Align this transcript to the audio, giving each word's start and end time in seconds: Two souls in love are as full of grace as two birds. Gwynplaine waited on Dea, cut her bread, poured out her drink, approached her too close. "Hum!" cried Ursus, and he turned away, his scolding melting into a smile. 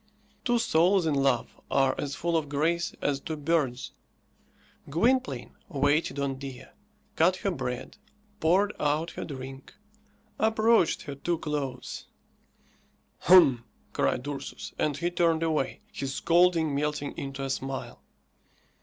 Two 0.43 0.57
souls 0.57 1.05
in 1.05 1.13
love 1.13 1.61
are 1.69 1.93
as 1.99 2.15
full 2.15 2.35
of 2.35 2.49
grace 2.49 2.95
as 3.03 3.19
two 3.19 3.35
birds. 3.37 3.91
Gwynplaine 4.89 5.55
waited 5.69 6.17
on 6.17 6.39
Dea, 6.39 6.65
cut 7.15 7.35
her 7.35 7.51
bread, 7.51 7.97
poured 8.39 8.73
out 8.79 9.11
her 9.11 9.23
drink, 9.23 9.75
approached 10.39 11.03
her 11.03 11.13
too 11.13 11.37
close. 11.37 12.07
"Hum!" 13.19 13.63
cried 13.93 14.27
Ursus, 14.27 14.73
and 14.79 14.97
he 14.97 15.11
turned 15.11 15.43
away, 15.43 15.81
his 15.93 16.15
scolding 16.15 16.73
melting 16.73 17.13
into 17.15 17.43
a 17.43 17.49
smile. 17.51 18.01